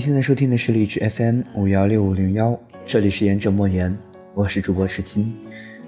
[0.00, 3.94] 现在收听的是荔枝 FM 五幺六五零幺，这里是言者莫言，
[4.32, 5.30] 我是主播池青，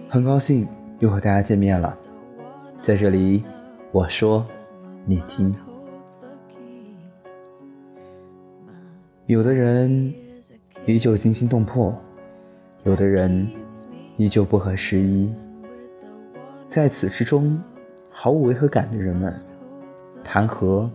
[0.07, 0.69] 很高兴
[0.99, 1.97] 又和大家见面了。
[2.83, 3.43] 在这里，
[3.91, 4.47] 我说，
[5.07, 5.55] 你听。
[9.25, 10.13] 有的人
[10.85, 11.99] 依旧惊心动魄，
[12.85, 13.51] 有的人
[14.19, 15.35] 依旧不合时宜，
[16.69, 17.59] 在此之中，
[18.11, 19.35] 毫无违和感的人们，
[20.23, 20.91] 谈何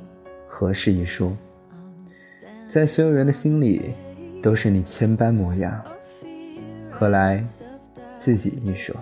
[0.48, 1.36] 合适一说？
[2.68, 3.94] 在所有人的心里，
[4.44, 5.82] 都是你千般模样，
[6.92, 7.42] 何来
[8.18, 8.94] 自己一说？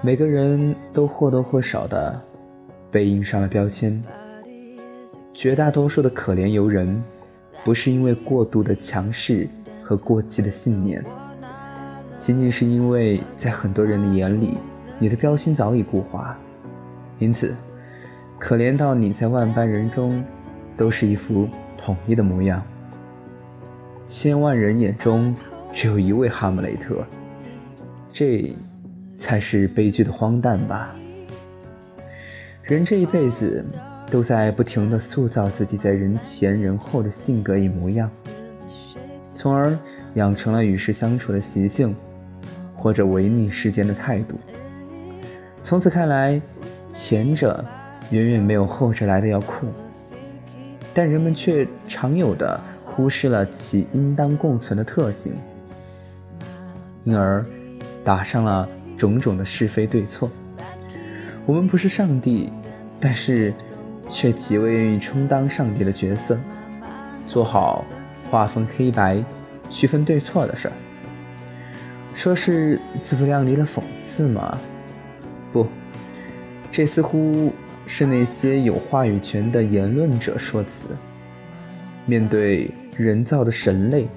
[0.00, 2.20] 每个人都或多或少的
[2.90, 4.02] 被印上了标签，
[5.32, 7.00] 绝大多数的可怜游人，
[7.64, 9.48] 不是因为过度的强势
[9.84, 11.04] 和过激的信念，
[12.18, 14.58] 仅仅是因为在很多人的眼里，
[14.98, 16.36] 你的标签早已固化，
[17.20, 17.54] 因此。
[18.44, 20.20] 可怜到你在万般人中，
[20.76, 21.48] 都是一副
[21.78, 22.60] 统一的模样。
[24.04, 25.32] 千万人眼中
[25.72, 27.04] 只有一位哈姆雷特，
[28.10, 28.52] 这
[29.14, 30.92] 才是悲剧的荒诞吧。
[32.64, 33.64] 人这一辈子
[34.10, 38.10] 都在不停的塑造自己在人前人后的性格与模样，
[39.36, 39.78] 从而
[40.14, 41.94] 养成了与世相处的习性，
[42.74, 44.34] 或者违逆世间的态度。
[45.62, 46.42] 从此看来，
[46.90, 47.64] 前者。
[48.12, 49.66] 远远没有后者来的要酷，
[50.92, 55.34] 但人们却常有的忽视了其应当共存的特性，
[57.04, 57.42] 因而
[58.04, 58.68] 打上了
[58.98, 60.30] 种种的是非对错。
[61.46, 62.52] 我们不是上帝，
[63.00, 63.54] 但是
[64.10, 66.38] 却极为愿意充当上帝的角色，
[67.26, 67.82] 做好
[68.30, 69.24] 划分黑白、
[69.70, 70.74] 区分对错的事儿。
[72.12, 74.58] 说是自不量力的讽刺吗？
[75.50, 75.66] 不，
[76.70, 77.50] 这似乎。
[77.86, 80.88] 是那些有话语权的言论者说辞。
[82.06, 84.08] 面对人造的神类，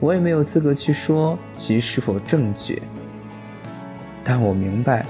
[0.00, 2.80] 我也没有资格去说其是否正确。
[4.22, 5.04] 但我明白，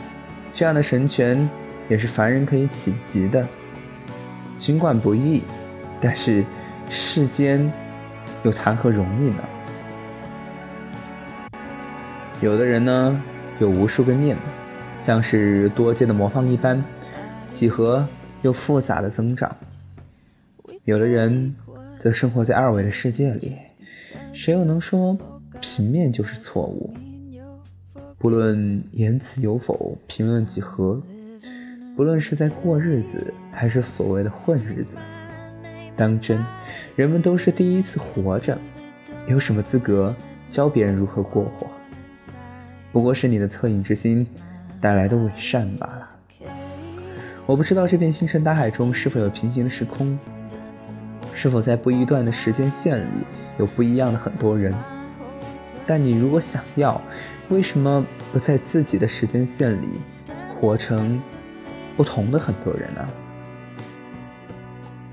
[0.53, 1.49] 这样的神权
[1.88, 3.47] 也是凡人可以企及的。
[4.56, 5.43] 尽管不易，
[6.00, 6.44] 但是
[6.88, 7.70] 世间
[8.43, 9.43] 又谈何容易呢？
[12.41, 13.22] 有的人呢，
[13.59, 14.37] 有无数个念，
[14.97, 16.82] 像是多阶的魔方一般。
[17.50, 18.06] 几何
[18.42, 19.54] 又复杂的增长，
[20.84, 21.54] 有的人
[21.98, 23.56] 则生活在二维的世界里，
[24.32, 25.16] 谁又能说
[25.60, 26.94] 平面就是错误？
[28.19, 31.00] 不论言辞有否评论几何，
[31.97, 34.97] 不论是在过日子还是所谓的混日子，
[35.97, 36.44] 当真，
[36.97, 38.58] 人们都是第一次活着，
[39.26, 40.14] 有什么资格
[40.48, 41.66] 教别人如何过活？
[42.92, 44.26] 不过是你的恻隐之心
[44.81, 46.07] 带来的伪善罢了。
[47.48, 50.19] 我不知道这片星辰大海中是否有平行的时空，
[51.32, 53.09] 是否在不一段的时间线里
[53.59, 54.75] 有不一样的很多人。
[55.87, 57.00] 但你如果想要，
[57.48, 58.04] 为什么
[58.34, 59.88] 不在自己的时间线里
[60.60, 61.19] 活成
[61.97, 63.08] 不同的很多人呢？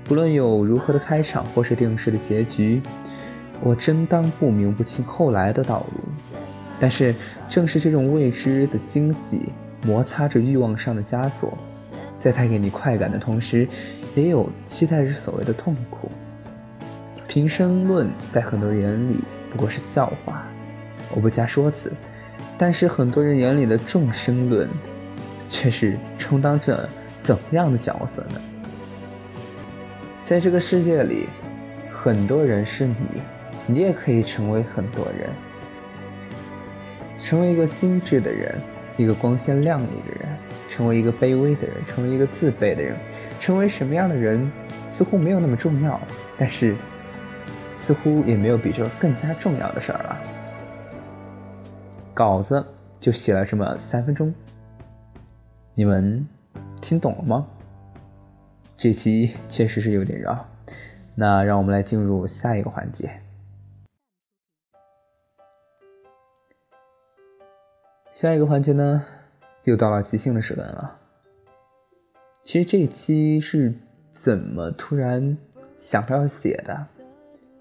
[0.04, 2.82] 不论有如何的开场或是定式的结局，
[3.62, 6.04] 我真当不明不清后来的道路。
[6.78, 7.14] 但是
[7.48, 9.48] 正是这种未知的惊喜，
[9.86, 11.56] 摩擦着欲望上的枷锁。
[12.18, 13.66] 在带给你快感的同时，
[14.14, 16.10] 也有期待着所谓的痛苦。
[17.28, 19.16] 平生论在很多人眼里
[19.50, 20.42] 不过是笑话，
[21.14, 21.92] 我不加说辞。
[22.58, 24.66] 但是很多人眼里的众生论，
[25.48, 26.88] 却是充当着
[27.22, 28.40] 怎样的角色呢？
[30.22, 31.26] 在这个世界里，
[31.90, 32.96] 很多人是你，
[33.66, 35.28] 你也可以成为很多人，
[37.22, 38.58] 成为一个精致的人，
[38.96, 40.28] 一个光鲜亮丽的人。
[40.68, 42.94] 成为一个卑微的人，成为一个自卑的人，
[43.40, 44.50] 成为什么样的人，
[44.86, 45.98] 似乎没有那么重要，
[46.36, 46.76] 但是，
[47.74, 50.18] 似乎也没有比这更加重要的事儿了。
[52.12, 52.62] 稿子
[53.00, 54.34] 就写了这么三分钟，
[55.74, 56.26] 你们
[56.82, 57.46] 听懂了吗？
[58.76, 60.46] 这期确实是有点绕，
[61.14, 63.08] 那让我们来进入下一个环节。
[68.12, 69.04] 下一个环节呢？
[69.64, 70.98] 又到了即兴的时段了。
[72.44, 73.74] 其实这一期是
[74.12, 75.36] 怎么突然
[75.76, 76.86] 想到要写的？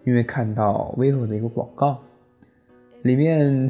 [0.04, 2.00] 因为看到 vivo 的一个广告，
[3.02, 3.70] 里面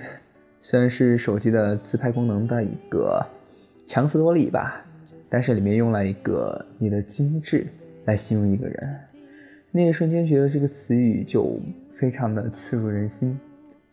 [0.60, 3.26] 虽然是手机的自拍功能的一个
[3.88, 4.86] 强词夺理吧，
[5.30, 7.66] 但是里面用了一个“你的精致”
[8.06, 9.00] 来形容一个人，
[9.72, 11.60] 那一瞬间觉得这个词语就
[11.98, 13.40] 非常的刺入人心。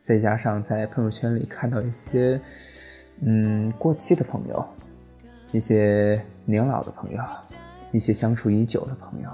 [0.02, 2.40] 再加上在朋友圈里看到一些。
[3.24, 4.64] 嗯，过期的朋友，
[5.52, 7.22] 一些年老的朋友，
[7.92, 9.30] 一些相处已久的朋友，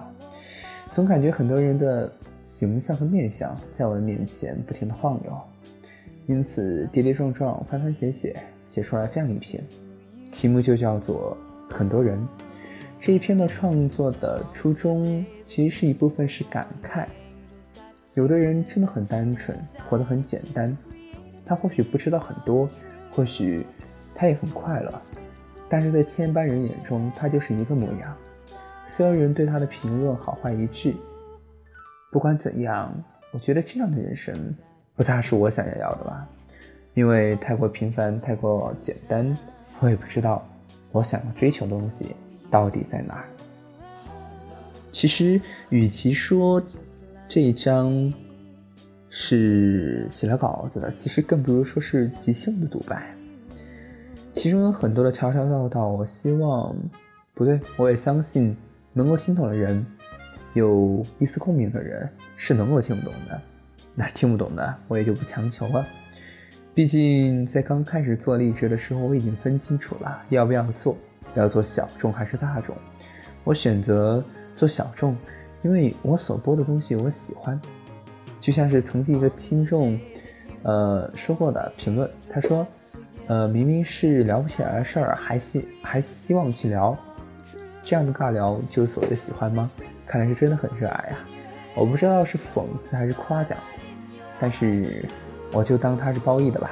[0.91, 2.13] 总感觉很多人的
[2.43, 5.41] 形象和面相在我的面前不停的晃悠，
[6.27, 8.37] 因此跌跌撞撞、翻翻写写，
[8.67, 9.63] 写出来这样一篇，
[10.31, 11.35] 题目就叫做
[11.73, 12.19] 《很多人》。
[13.01, 17.07] 这一篇的创作的初衷，其实是一部分是感慨。
[18.19, 19.57] 有的人真的很单纯，
[19.89, 20.77] 活得很简单，
[21.47, 22.69] 他或许不知道很多，
[23.13, 23.65] 或许
[24.13, 24.93] 他也很快乐，
[25.69, 28.17] 但是在千般人眼中，他就是一个模样。
[28.89, 30.93] 所有人对他的评论好坏一致。
[32.11, 32.93] 不管怎样，
[33.31, 34.53] 我觉得这样的人生
[34.97, 36.27] 不大是我想要的吧，
[36.95, 39.33] 因为太过平凡，太过简单，
[39.79, 40.45] 我也不知道
[40.91, 42.17] 我想要追求的东西
[42.51, 43.29] 到底在哪儿。
[44.91, 46.61] 其实，与其说
[47.29, 48.11] 这一章
[49.11, 53.15] 是写了稿子的，其实更不如说是即兴的独白。
[54.33, 56.75] 其中有很多的条条道道，我希望，
[57.35, 58.57] 不对，我也相信。
[58.95, 59.85] 能够听懂的人，
[60.55, 63.41] 有一丝共鸣的人是能够听懂的，
[63.95, 65.87] 那听不懂的我也就不强求了。
[66.75, 70.97] 毕竟在刚开始做励志的时候，我已经分清楚了要不要做，
[71.37, 72.75] 要做小众还是大众。
[73.45, 74.25] 我选择
[74.57, 75.15] 做小众，
[75.63, 77.61] 因为我所播的东西我喜欢。
[78.41, 79.99] 就像是曾经一个听众，
[80.63, 82.67] 呃说过的评论，他说，
[83.27, 86.97] 呃明明是聊不起来的事儿，还希还希望去聊。
[87.83, 89.71] 这样的尬聊就是所谓的喜欢吗？
[90.07, 91.19] 看来是真的很热爱啊！
[91.75, 93.59] 我不知道是讽刺还是夸奖，
[94.41, 95.05] 但是
[95.53, 96.71] 我就当他是褒义的吧。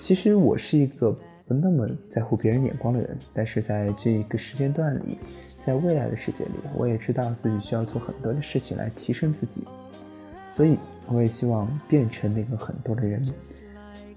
[0.00, 1.10] 其实我是一个
[1.46, 5.18] 不那么在乎别人眼光的人，但是在这个时间段里，
[5.64, 9.64] 在未来的世界里，我也知道自己需要做很多的事情来提升自己，
[10.50, 10.76] 所以
[11.06, 13.24] 我也希望变成那个很多的人，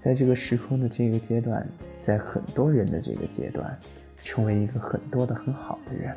[0.00, 1.66] 在这个时空的这个阶段，
[2.00, 3.76] 在很多人的这个阶段。
[4.24, 6.12] 成为一个很多的很好的人，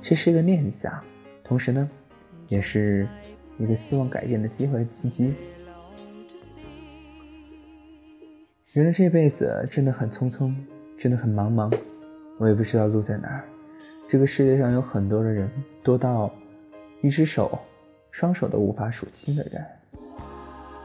[0.00, 0.98] 这是一个念想，
[1.44, 1.86] 同时呢，
[2.48, 3.06] 也是
[3.58, 5.34] 一个希望改变的机会契机。
[8.72, 10.54] 人的这辈子真的很匆匆，
[10.96, 11.70] 真的很茫茫，
[12.38, 13.44] 我也不知道路在哪儿。
[14.08, 15.50] 这个世界上有很多的人，
[15.82, 16.32] 多到
[17.02, 17.58] 一只手、
[18.12, 19.64] 双手都无法数清的人。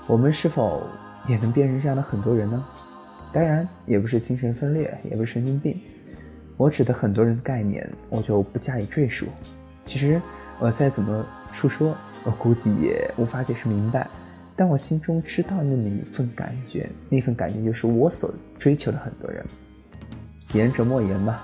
[0.07, 0.81] 我们是否
[1.27, 2.65] 也能变成这样的很多人呢？
[3.31, 5.79] 当然，也不是精神分裂，也不是神经病。
[6.57, 9.27] 我指的很多人的概念，我就不加以赘述。
[9.85, 10.19] 其实，
[10.59, 11.23] 我再怎么
[11.53, 14.07] 述说，我估计也无法解释明白。
[14.55, 19.45] 但我心中知道那么一份感觉，那份感觉就是我所追求的很多人。
[20.53, 21.43] 言者莫言吧，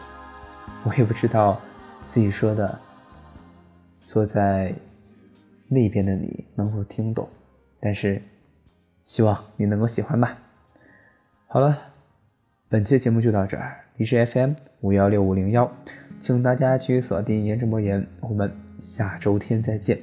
[0.84, 1.60] 我也不知道
[2.08, 2.80] 自己说的，
[4.00, 4.74] 坐在
[5.68, 7.28] 那边的你能否听懂。
[7.80, 8.22] 但是，
[9.04, 10.38] 希望你能够喜欢吧。
[11.48, 11.78] 好了，
[12.70, 13.78] 本期节目就到这儿。
[13.98, 15.72] 荔枝 FM 五幺六五零幺，
[16.20, 20.00] 请大家继续锁定言之莫言，我们下周天再见。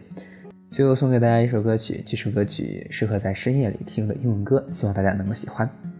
[0.70, 5.93] 最后送给大家一首歌曲，这首歌曲适合在深夜里听的英文歌，希望大家能够喜欢。